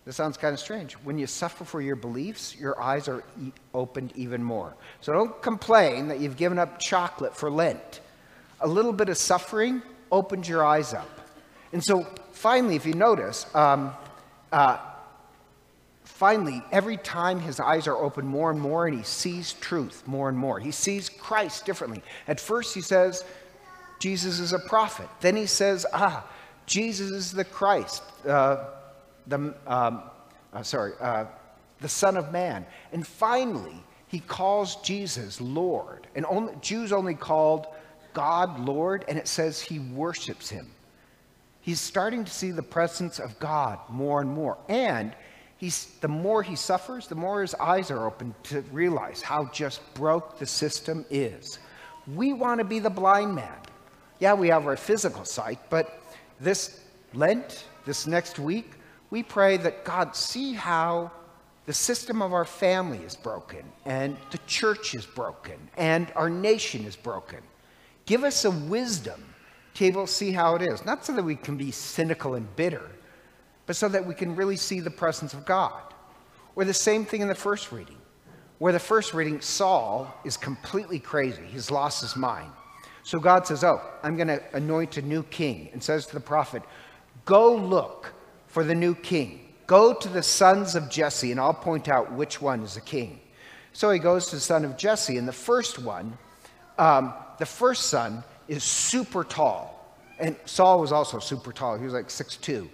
this 0.03 0.17
sounds 0.17 0.35
kind 0.35 0.53
of 0.53 0.59
strange. 0.59 0.91
When 1.05 1.17
you 1.17 1.25
suffer 1.25 1.63
for 1.63 1.79
your 1.79 1.95
beliefs, 1.95 2.53
your 2.59 2.81
eyes 2.81 3.07
are 3.07 3.23
e- 3.41 3.53
opened 3.73 4.11
even 4.17 4.43
more. 4.43 4.75
So 4.99 5.13
don't 5.13 5.41
complain 5.41 6.09
that 6.09 6.19
you've 6.19 6.35
given 6.35 6.59
up 6.59 6.79
chocolate 6.79 7.33
for 7.33 7.49
Lent. 7.49 8.01
A 8.61 8.67
little 8.67 8.93
bit 8.93 9.09
of 9.09 9.17
suffering 9.17 9.81
opens 10.11 10.47
your 10.47 10.65
eyes 10.65 10.93
up. 10.93 11.09
And 11.73 11.83
so, 11.83 12.07
finally, 12.31 12.75
if 12.75 12.85
you 12.85 12.93
notice, 12.93 13.45
um, 13.53 13.93
uh, 14.51 14.77
finally, 16.03 16.63
every 16.71 16.97
time 16.97 17.39
his 17.39 17.59
eyes 17.59 17.87
are 17.87 17.97
open 17.97 18.25
more 18.25 18.49
and 18.49 18.59
more, 18.59 18.87
and 18.87 18.97
he 18.97 19.03
sees 19.03 19.53
truth 19.53 20.03
more 20.05 20.29
and 20.29 20.37
more. 20.37 20.59
He 20.59 20.71
sees 20.71 21.09
Christ 21.09 21.65
differently. 21.65 22.01
At 22.27 22.39
first, 22.39 22.73
he 22.73 22.81
says, 22.81 23.23
Jesus 23.99 24.39
is 24.39 24.53
a 24.53 24.59
prophet. 24.59 25.09
Then 25.19 25.35
he 25.35 25.45
says, 25.45 25.85
ah, 25.93 26.25
Jesus 26.65 27.11
is 27.11 27.31
the 27.31 27.43
Christ, 27.43 28.03
uh, 28.27 28.65
the, 29.27 29.53
um, 29.67 30.03
uh, 30.53 30.63
sorry, 30.63 30.93
uh, 30.99 31.25
the 31.81 31.89
Son 31.89 32.17
of 32.17 32.31
Man. 32.31 32.65
And 32.91 33.05
finally, 33.05 33.83
he 34.07 34.19
calls 34.19 34.77
Jesus 34.77 35.41
Lord. 35.41 36.07
And 36.15 36.25
only, 36.27 36.53
Jews 36.61 36.93
only 36.93 37.15
called 37.15 37.67
God 38.15 38.59
Lord, 38.59 39.05
and 39.07 39.19
it 39.19 39.27
says 39.27 39.61
he 39.61 39.77
worships 39.77 40.49
him. 40.49 40.71
He's 41.61 41.79
starting 41.79 42.25
to 42.25 42.31
see 42.31 42.49
the 42.49 42.63
presence 42.63 43.19
of 43.19 43.37
God 43.39 43.77
more 43.89 44.21
and 44.21 44.29
more. 44.31 44.57
And 44.67 45.13
he's, 45.57 45.87
the 46.01 46.07
more 46.07 46.41
he 46.41 46.55
suffers, 46.55 47.07
the 47.07 47.15
more 47.15 47.41
his 47.41 47.53
eyes 47.55 47.91
are 47.91 48.07
open 48.07 48.33
to 48.43 48.61
realize 48.71 49.21
how 49.21 49.45
just 49.45 49.81
broke 49.93 50.39
the 50.39 50.45
system 50.45 51.05
is. 51.09 51.59
We 52.15 52.33
want 52.33 52.59
to 52.59 52.65
be 52.65 52.79
the 52.79 52.89
blind 52.89 53.35
man. 53.35 53.59
Yeah, 54.19 54.33
we 54.33 54.47
have 54.47 54.65
our 54.65 54.77
physical 54.77 55.25
sight, 55.25 55.59
but 55.69 56.01
this 56.39 56.81
Lent, 57.13 57.65
this 57.85 58.07
next 58.07 58.39
week, 58.39 58.73
we 59.09 59.23
pray 59.23 59.57
that 59.57 59.85
God 59.85 60.15
see 60.15 60.53
how 60.53 61.11
the 61.65 61.73
system 61.73 62.21
of 62.21 62.33
our 62.33 62.45
family 62.45 62.99
is 62.99 63.15
broken, 63.15 63.63
and 63.85 64.17
the 64.31 64.39
church 64.45 64.93
is 64.93 65.05
broken, 65.05 65.55
and 65.77 66.11
our 66.15 66.29
nation 66.29 66.85
is 66.85 66.95
broken. 66.95 67.39
Give 68.05 68.23
us 68.23 68.45
a 68.45 68.51
wisdom 68.51 69.23
to 69.75 69.85
able 69.85 70.05
to 70.05 70.11
see 70.11 70.31
how 70.31 70.55
it 70.55 70.61
is, 70.61 70.85
not 70.85 71.05
so 71.05 71.13
that 71.13 71.23
we 71.23 71.35
can 71.35 71.57
be 71.57 71.71
cynical 71.71 72.35
and 72.35 72.55
bitter, 72.55 72.89
but 73.65 73.75
so 73.75 73.87
that 73.89 74.05
we 74.05 74.13
can 74.13 74.35
really 74.35 74.57
see 74.57 74.79
the 74.79 74.91
presence 74.91 75.33
of 75.33 75.45
God. 75.45 75.81
Or 76.55 76.63
the 76.63 76.73
same 76.73 77.03
thing 77.03 77.21
in 77.21 77.27
the 77.27 77.35
first 77.35 77.71
reading, 77.71 77.97
where 78.59 78.71
the 78.71 78.79
first 78.79 79.13
reading, 79.13 79.41
Saul 79.41 80.13
is 80.23 80.37
completely 80.37 80.99
crazy. 80.99 81.43
He's 81.51 81.71
lost 81.71 82.01
his 82.01 82.15
mind. 82.15 82.51
So 83.03 83.19
God 83.19 83.45
says, 83.45 83.63
Oh, 83.63 83.81
I'm 84.01 84.15
going 84.15 84.29
to 84.29 84.41
anoint 84.53 84.97
a 84.97 85.01
new 85.01 85.23
king, 85.23 85.69
and 85.73 85.83
says 85.83 86.05
to 86.07 86.13
the 86.13 86.19
prophet, 86.19 86.63
Go 87.25 87.55
look 87.55 88.13
for 88.47 88.63
the 88.63 88.75
new 88.75 88.95
king. 88.95 89.41
Go 89.67 89.93
to 89.93 90.07
the 90.07 90.23
sons 90.23 90.75
of 90.75 90.89
Jesse, 90.89 91.31
and 91.31 91.39
I'll 91.39 91.53
point 91.53 91.89
out 91.89 92.13
which 92.13 92.41
one 92.41 92.61
is 92.61 92.75
the 92.75 92.81
king. 92.81 93.19
So 93.73 93.91
he 93.91 93.99
goes 93.99 94.27
to 94.27 94.35
the 94.35 94.41
son 94.41 94.63
of 94.63 94.77
Jesse, 94.77 95.17
and 95.17 95.27
the 95.27 95.33
first 95.33 95.79
one, 95.79 96.17
um, 96.77 97.13
the 97.37 97.45
first 97.45 97.87
son, 97.87 98.23
is 98.47 98.63
super 98.63 99.23
tall. 99.23 99.71
And 100.19 100.35
Saul 100.45 100.79
was 100.79 100.91
also 100.91 101.19
super 101.19 101.51
tall. 101.51 101.77
He 101.77 101.83
was 101.83 101.93
like 101.93 102.07
6'2. 102.07 102.69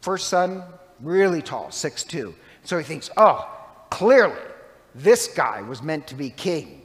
First 0.00 0.28
son, 0.28 0.62
really 1.00 1.42
tall, 1.42 1.66
6'2. 1.66 2.34
So 2.64 2.78
he 2.78 2.84
thinks, 2.84 3.10
oh, 3.16 3.48
clearly 3.90 4.40
this 4.94 5.28
guy 5.28 5.62
was 5.62 5.82
meant 5.82 6.06
to 6.08 6.14
be 6.14 6.30
king. 6.30 6.82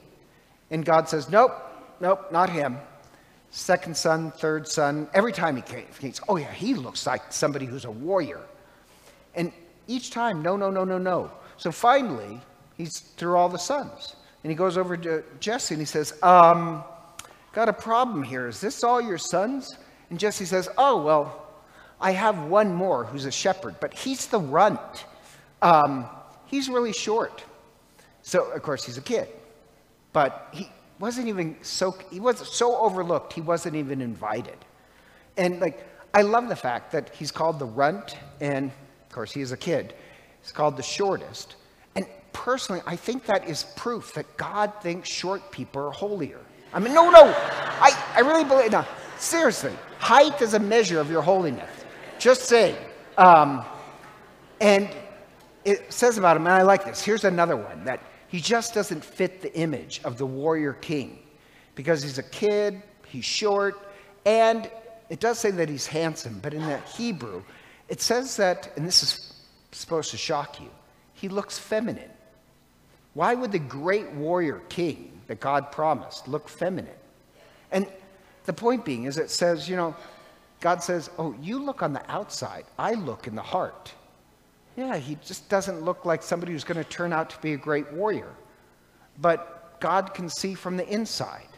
And 0.70 0.84
God 0.84 1.08
says, 1.08 1.30
nope, 1.30 1.52
nope, 2.00 2.30
not 2.32 2.50
him. 2.50 2.78
Second 3.50 3.96
son, 3.96 4.30
third 4.32 4.68
son, 4.68 5.08
every 5.14 5.32
time 5.32 5.56
he 5.56 5.62
came, 5.62 5.86
he 5.86 5.92
thinks, 5.92 6.20
oh 6.28 6.36
yeah, 6.36 6.52
he 6.52 6.74
looks 6.74 7.06
like 7.06 7.32
somebody 7.32 7.64
who's 7.64 7.86
a 7.86 7.90
warrior. 7.90 8.40
And 9.34 9.52
each 9.86 10.10
time, 10.10 10.42
no, 10.42 10.56
no, 10.56 10.70
no, 10.70 10.84
no, 10.84 10.98
no. 10.98 11.30
So 11.56 11.72
finally, 11.72 12.40
he's 12.76 13.00
through 13.00 13.36
all 13.36 13.48
the 13.48 13.58
sons. 13.58 14.16
And 14.48 14.52
he 14.54 14.56
goes 14.56 14.78
over 14.78 14.96
to 14.96 15.22
Jesse 15.40 15.74
and 15.74 15.82
he 15.82 15.84
says, 15.84 16.14
um, 16.22 16.82
got 17.52 17.68
a 17.68 17.72
problem 17.74 18.22
here. 18.22 18.48
Is 18.48 18.62
this 18.62 18.82
all 18.82 18.98
your 18.98 19.18
sons? 19.18 19.76
And 20.08 20.18
Jesse 20.18 20.46
says, 20.46 20.70
oh, 20.78 21.02
well, 21.02 21.48
I 22.00 22.12
have 22.12 22.44
one 22.44 22.72
more 22.72 23.04
who's 23.04 23.26
a 23.26 23.30
shepherd, 23.30 23.74
but 23.78 23.92
he's 23.92 24.26
the 24.28 24.40
runt. 24.40 25.04
Um, 25.60 26.06
he's 26.46 26.70
really 26.70 26.94
short. 26.94 27.44
So, 28.22 28.50
of 28.52 28.62
course, 28.62 28.86
he's 28.86 28.96
a 28.96 29.02
kid. 29.02 29.28
But 30.14 30.48
he 30.52 30.70
wasn't 30.98 31.28
even 31.28 31.58
so, 31.60 31.94
he 32.10 32.18
was 32.18 32.38
so 32.48 32.74
overlooked, 32.78 33.34
he 33.34 33.42
wasn't 33.42 33.76
even 33.76 34.00
invited. 34.00 34.56
And, 35.36 35.60
like, 35.60 35.86
I 36.14 36.22
love 36.22 36.48
the 36.48 36.56
fact 36.56 36.92
that 36.92 37.14
he's 37.14 37.30
called 37.30 37.58
the 37.58 37.66
runt, 37.66 38.16
and, 38.40 38.70
of 38.70 39.12
course, 39.12 39.30
he 39.30 39.42
is 39.42 39.52
a 39.52 39.58
kid. 39.58 39.92
He's 40.40 40.52
called 40.52 40.78
the 40.78 40.82
shortest. 40.82 41.56
Personally, 42.38 42.80
I 42.86 42.94
think 42.94 43.26
that 43.26 43.48
is 43.48 43.64
proof 43.74 44.14
that 44.14 44.36
God 44.36 44.72
thinks 44.80 45.08
short 45.08 45.50
people 45.50 45.82
are 45.82 45.90
holier. 45.90 46.38
I 46.72 46.78
mean, 46.78 46.94
no, 46.94 47.10
no, 47.10 47.24
I, 47.24 47.90
I 48.14 48.20
really 48.20 48.44
believe, 48.44 48.70
no, 48.70 48.84
seriously, 49.18 49.72
height 49.98 50.40
is 50.40 50.54
a 50.54 50.60
measure 50.60 51.00
of 51.00 51.10
your 51.10 51.20
holiness. 51.20 51.68
Just 52.20 52.42
saying. 52.42 52.76
Um, 53.16 53.64
and 54.60 54.88
it 55.64 55.92
says 55.92 56.16
about 56.16 56.36
him, 56.36 56.46
and 56.46 56.54
I 56.54 56.62
like 56.62 56.84
this. 56.84 57.02
Here's 57.02 57.24
another 57.24 57.56
one 57.56 57.84
that 57.86 58.00
he 58.28 58.40
just 58.40 58.72
doesn't 58.72 59.04
fit 59.04 59.42
the 59.42 59.52
image 59.58 60.00
of 60.04 60.16
the 60.16 60.26
warrior 60.26 60.74
king 60.74 61.18
because 61.74 62.04
he's 62.04 62.18
a 62.18 62.22
kid, 62.22 62.80
he's 63.08 63.24
short, 63.24 63.74
and 64.24 64.70
it 65.10 65.18
does 65.18 65.40
say 65.40 65.50
that 65.50 65.68
he's 65.68 65.88
handsome, 65.88 66.38
but 66.40 66.54
in 66.54 66.62
the 66.62 66.78
Hebrew, 66.96 67.42
it 67.88 68.00
says 68.00 68.36
that, 68.36 68.70
and 68.76 68.86
this 68.86 69.02
is 69.02 69.32
supposed 69.72 70.12
to 70.12 70.16
shock 70.16 70.60
you, 70.60 70.70
he 71.14 71.28
looks 71.28 71.58
feminine. 71.58 72.10
Why 73.14 73.34
would 73.34 73.52
the 73.52 73.58
great 73.58 74.10
warrior 74.12 74.62
king 74.68 75.20
that 75.26 75.40
God 75.40 75.72
promised 75.72 76.28
look 76.28 76.48
feminine? 76.48 76.94
And 77.72 77.86
the 78.44 78.52
point 78.52 78.84
being 78.84 79.04
is 79.04 79.18
it 79.18 79.30
says, 79.30 79.68
you 79.68 79.76
know, 79.76 79.94
God 80.60 80.82
says, 80.82 81.10
Oh, 81.18 81.34
you 81.40 81.58
look 81.58 81.82
on 81.82 81.92
the 81.92 82.10
outside, 82.10 82.64
I 82.78 82.94
look 82.94 83.26
in 83.26 83.34
the 83.34 83.42
heart. 83.42 83.92
Yeah, 84.76 84.96
he 84.96 85.18
just 85.24 85.48
doesn't 85.48 85.82
look 85.82 86.04
like 86.04 86.22
somebody 86.22 86.52
who's 86.52 86.64
going 86.64 86.82
to 86.82 86.88
turn 86.88 87.12
out 87.12 87.30
to 87.30 87.38
be 87.40 87.52
a 87.52 87.56
great 87.56 87.92
warrior. 87.92 88.32
But 89.20 89.80
God 89.80 90.14
can 90.14 90.28
see 90.28 90.54
from 90.54 90.76
the 90.76 90.88
inside. 90.88 91.48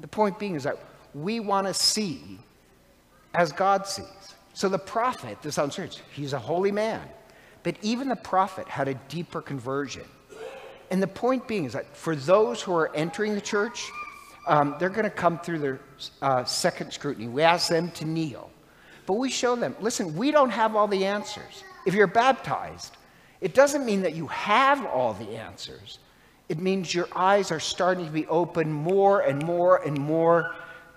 The 0.00 0.08
point 0.08 0.38
being 0.38 0.54
is 0.54 0.64
that 0.64 0.76
we 1.14 1.40
want 1.40 1.66
to 1.66 1.74
see 1.74 2.38
as 3.34 3.52
God 3.52 3.86
sees. 3.86 4.34
So 4.54 4.68
the 4.68 4.78
prophet, 4.78 5.38
this 5.40 5.54
sounds 5.54 5.74
strange, 5.74 5.98
he's 6.12 6.32
a 6.32 6.38
holy 6.38 6.72
man. 6.72 7.08
But 7.62 7.76
even 7.82 8.08
the 8.08 8.16
prophet 8.16 8.68
had 8.68 8.88
a 8.88 8.94
deeper 8.94 9.40
conversion. 9.40 10.04
And 10.90 11.02
the 11.02 11.08
point 11.08 11.46
being 11.46 11.64
is 11.64 11.72
that 11.74 11.96
for 11.96 12.16
those 12.16 12.62
who 12.62 12.74
are 12.74 12.94
entering 12.94 13.34
the 13.34 13.40
church, 13.40 13.90
um, 14.46 14.74
they're 14.78 14.88
going 14.88 15.04
to 15.04 15.10
come 15.10 15.38
through 15.38 15.58
their 15.58 15.80
uh, 16.22 16.44
second 16.44 16.92
scrutiny. 16.92 17.28
We 17.28 17.42
ask 17.42 17.68
them 17.68 17.90
to 17.92 18.04
kneel. 18.04 18.50
But 19.06 19.14
we 19.14 19.30
show 19.30 19.56
them 19.56 19.76
listen, 19.80 20.16
we 20.16 20.30
don't 20.30 20.50
have 20.50 20.76
all 20.76 20.88
the 20.88 21.04
answers. 21.04 21.64
If 21.86 21.94
you're 21.94 22.06
baptized, 22.06 22.96
it 23.40 23.54
doesn't 23.54 23.84
mean 23.84 24.02
that 24.02 24.14
you 24.14 24.26
have 24.28 24.84
all 24.84 25.14
the 25.14 25.36
answers. 25.36 25.98
It 26.48 26.58
means 26.58 26.94
your 26.94 27.08
eyes 27.14 27.50
are 27.50 27.60
starting 27.60 28.06
to 28.06 28.10
be 28.10 28.26
open 28.26 28.72
more 28.72 29.20
and 29.20 29.42
more 29.42 29.82
and 29.82 29.98
more 29.98 30.54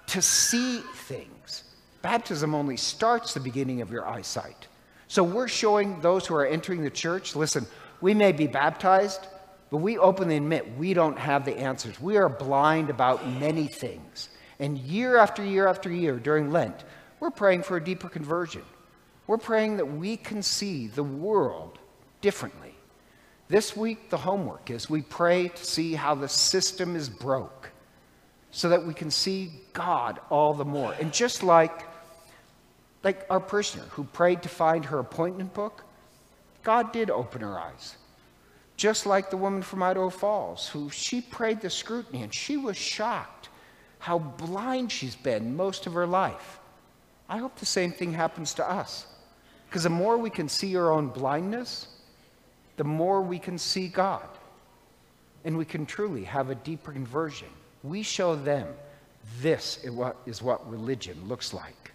to 0.07 0.21
see 0.21 0.79
things. 0.95 1.63
Baptism 2.01 2.55
only 2.55 2.77
starts 2.77 3.33
the 3.33 3.39
beginning 3.39 3.81
of 3.81 3.91
your 3.91 4.07
eyesight. 4.07 4.67
So 5.07 5.23
we're 5.23 5.49
showing 5.49 5.99
those 6.01 6.25
who 6.25 6.35
are 6.35 6.45
entering 6.45 6.83
the 6.83 6.89
church 6.89 7.35
listen, 7.35 7.65
we 7.99 8.13
may 8.13 8.31
be 8.31 8.47
baptized, 8.47 9.27
but 9.71 9.77
we 9.77 9.97
openly 9.97 10.35
admit 10.35 10.77
we 10.77 10.93
don't 10.93 11.17
have 11.17 11.45
the 11.45 11.57
answers. 11.57 11.99
We 11.99 12.17
are 12.17 12.27
blind 12.27 12.89
about 12.89 13.25
many 13.25 13.67
things. 13.67 14.29
And 14.59 14.77
year 14.77 15.17
after 15.17 15.43
year 15.43 15.65
after 15.65 15.89
year 15.89 16.19
during 16.19 16.51
Lent, 16.51 16.83
we're 17.21 17.31
praying 17.31 17.63
for 17.63 17.77
a 17.77 17.83
deeper 17.83 18.09
conversion. 18.09 18.63
We're 19.27 19.37
praying 19.37 19.77
that 19.77 19.85
we 19.85 20.17
can 20.17 20.43
see 20.43 20.87
the 20.87 21.03
world 21.03 21.79
differently. 22.19 22.75
This 23.47 23.75
week, 23.75 24.09
the 24.09 24.17
homework 24.17 24.69
is 24.69 24.89
we 24.89 25.01
pray 25.01 25.47
to 25.47 25.65
see 25.65 25.93
how 25.93 26.15
the 26.15 26.27
system 26.27 26.95
is 26.95 27.09
broke 27.09 27.71
so 28.51 28.67
that 28.69 28.85
we 28.85 28.93
can 28.93 29.09
see 29.09 29.51
God 29.71 30.19
all 30.29 30.53
the 30.53 30.65
more. 30.65 30.93
And 30.99 31.13
just 31.13 31.43
like, 31.43 31.85
like 33.03 33.25
our 33.29 33.39
prisoner 33.39 33.83
who 33.91 34.03
prayed 34.03 34.43
to 34.43 34.49
find 34.49 34.83
her 34.85 34.99
appointment 34.99 35.53
book, 35.53 35.85
God 36.61 36.91
did 36.91 37.09
open 37.09 37.41
her 37.41 37.57
eyes. 37.57 37.95
Just 38.81 39.05
like 39.05 39.29
the 39.29 39.37
woman 39.37 39.61
from 39.61 39.83
Idaho 39.83 40.09
Falls, 40.09 40.67
who 40.67 40.89
she 40.89 41.21
prayed 41.21 41.61
the 41.61 41.69
scrutiny 41.69 42.23
and 42.23 42.33
she 42.33 42.57
was 42.57 42.75
shocked 42.75 43.49
how 43.99 44.17
blind 44.17 44.91
she's 44.91 45.15
been 45.15 45.55
most 45.55 45.85
of 45.85 45.93
her 45.93 46.07
life. 46.07 46.59
I 47.29 47.37
hope 47.37 47.59
the 47.59 47.65
same 47.67 47.91
thing 47.91 48.11
happens 48.11 48.55
to 48.55 48.67
us. 48.67 49.05
Because 49.67 49.83
the 49.83 49.91
more 49.91 50.17
we 50.17 50.31
can 50.31 50.49
see 50.49 50.75
our 50.77 50.91
own 50.91 51.09
blindness, 51.09 51.89
the 52.77 52.83
more 52.83 53.21
we 53.21 53.37
can 53.37 53.59
see 53.59 53.87
God. 53.87 54.27
And 55.45 55.55
we 55.59 55.65
can 55.65 55.85
truly 55.85 56.23
have 56.23 56.49
a 56.49 56.55
deeper 56.55 56.91
conversion. 56.91 57.49
We 57.83 58.01
show 58.01 58.35
them 58.35 58.67
this 59.43 59.77
is 59.83 60.41
what 60.41 60.71
religion 60.71 61.27
looks 61.27 61.53
like. 61.53 61.91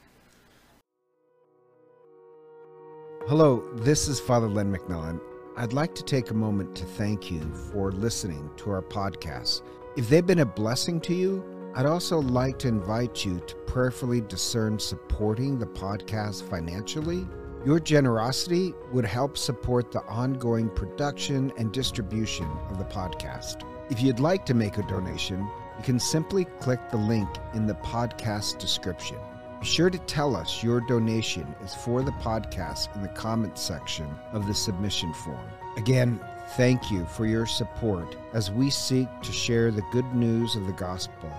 Hello, 3.26 3.74
this 3.74 4.06
is 4.06 4.20
Father 4.20 4.46
Len 4.46 4.72
McMillan. 4.72 5.18
I'd 5.58 5.72
like 5.72 5.94
to 5.94 6.02
take 6.02 6.30
a 6.30 6.34
moment 6.34 6.76
to 6.76 6.84
thank 6.84 7.30
you 7.30 7.40
for 7.72 7.90
listening 7.90 8.50
to 8.58 8.72
our 8.72 8.82
podcast. 8.82 9.62
If 9.96 10.06
they've 10.10 10.26
been 10.26 10.40
a 10.40 10.44
blessing 10.44 11.00
to 11.00 11.14
you, 11.14 11.42
I'd 11.74 11.86
also 11.86 12.20
like 12.20 12.58
to 12.58 12.68
invite 12.68 13.24
you 13.24 13.40
to 13.40 13.54
prayerfully 13.66 14.20
discern 14.20 14.78
supporting 14.78 15.58
the 15.58 15.64
podcast 15.64 16.46
financially. 16.46 17.26
Your 17.64 17.80
generosity 17.80 18.74
would 18.92 19.06
help 19.06 19.38
support 19.38 19.90
the 19.90 20.02
ongoing 20.02 20.68
production 20.68 21.50
and 21.56 21.72
distribution 21.72 22.46
of 22.68 22.76
the 22.76 22.84
podcast. 22.84 23.62
If 23.90 24.02
you'd 24.02 24.20
like 24.20 24.44
to 24.46 24.54
make 24.54 24.76
a 24.76 24.82
donation, 24.82 25.40
you 25.78 25.84
can 25.84 25.98
simply 25.98 26.44
click 26.60 26.90
the 26.90 26.98
link 26.98 27.30
in 27.54 27.66
the 27.66 27.76
podcast 27.76 28.58
description. 28.58 29.16
Be 29.60 29.66
sure 29.66 29.90
to 29.90 29.98
tell 30.00 30.36
us 30.36 30.62
your 30.62 30.80
donation 30.80 31.54
is 31.64 31.74
for 31.74 32.02
the 32.02 32.12
podcast 32.12 32.94
in 32.94 33.02
the 33.02 33.08
comments 33.08 33.62
section 33.62 34.08
of 34.32 34.46
the 34.46 34.54
submission 34.54 35.12
form. 35.14 35.48
Again, 35.76 36.20
thank 36.56 36.90
you 36.90 37.06
for 37.06 37.26
your 37.26 37.46
support 37.46 38.16
as 38.32 38.50
we 38.50 38.70
seek 38.70 39.08
to 39.22 39.32
share 39.32 39.70
the 39.70 39.84
good 39.92 40.14
news 40.14 40.56
of 40.56 40.66
the 40.66 40.72
gospel. 40.72 41.30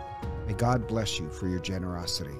May 0.47 0.53
God 0.53 0.87
bless 0.87 1.19
you 1.19 1.29
for 1.29 1.47
your 1.47 1.59
generosity. 1.59 2.35